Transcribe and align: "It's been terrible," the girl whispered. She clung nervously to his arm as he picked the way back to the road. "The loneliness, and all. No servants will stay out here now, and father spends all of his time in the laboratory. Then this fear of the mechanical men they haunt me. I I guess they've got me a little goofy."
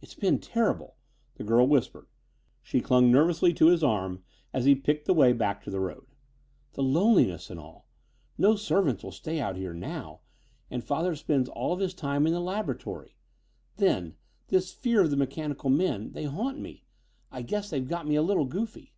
"It's 0.00 0.14
been 0.14 0.38
terrible," 0.38 0.96
the 1.34 1.44
girl 1.44 1.66
whispered. 1.66 2.06
She 2.62 2.80
clung 2.80 3.12
nervously 3.12 3.52
to 3.52 3.66
his 3.66 3.84
arm 3.84 4.24
as 4.50 4.64
he 4.64 4.74
picked 4.74 5.04
the 5.04 5.12
way 5.12 5.34
back 5.34 5.62
to 5.62 5.70
the 5.70 5.78
road. 5.78 6.06
"The 6.72 6.82
loneliness, 6.82 7.50
and 7.50 7.60
all. 7.60 7.86
No 8.38 8.56
servants 8.56 9.04
will 9.04 9.12
stay 9.12 9.40
out 9.40 9.56
here 9.56 9.74
now, 9.74 10.20
and 10.70 10.82
father 10.82 11.14
spends 11.14 11.50
all 11.50 11.74
of 11.74 11.80
his 11.80 11.92
time 11.92 12.26
in 12.26 12.32
the 12.32 12.40
laboratory. 12.40 13.14
Then 13.76 14.14
this 14.46 14.72
fear 14.72 15.02
of 15.02 15.10
the 15.10 15.18
mechanical 15.18 15.68
men 15.68 16.12
they 16.12 16.24
haunt 16.24 16.58
me. 16.58 16.86
I 17.30 17.40
I 17.40 17.42
guess 17.42 17.68
they've 17.68 17.86
got 17.86 18.06
me 18.08 18.14
a 18.16 18.22
little 18.22 18.46
goofy." 18.46 18.94